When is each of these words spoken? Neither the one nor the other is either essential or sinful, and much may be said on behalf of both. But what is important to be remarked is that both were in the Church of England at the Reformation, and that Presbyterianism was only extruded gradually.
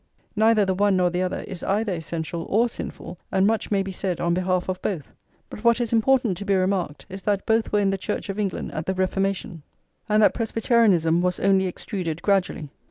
Neither 0.35 0.65
the 0.65 0.73
one 0.73 0.97
nor 0.97 1.11
the 1.11 1.21
other 1.21 1.41
is 1.41 1.61
either 1.63 1.93
essential 1.93 2.47
or 2.49 2.67
sinful, 2.67 3.19
and 3.31 3.45
much 3.45 3.69
may 3.69 3.83
be 3.83 3.91
said 3.91 4.19
on 4.19 4.33
behalf 4.33 4.67
of 4.67 4.81
both. 4.81 5.13
But 5.47 5.63
what 5.63 5.79
is 5.79 5.93
important 5.93 6.37
to 6.39 6.43
be 6.45 6.55
remarked 6.55 7.05
is 7.07 7.21
that 7.21 7.45
both 7.45 7.71
were 7.71 7.81
in 7.81 7.91
the 7.91 7.99
Church 7.99 8.27
of 8.27 8.39
England 8.39 8.71
at 8.71 8.87
the 8.87 8.95
Reformation, 8.95 9.61
and 10.09 10.23
that 10.23 10.33
Presbyterianism 10.33 11.21
was 11.21 11.39
only 11.39 11.67
extruded 11.67 12.23
gradually. 12.23 12.69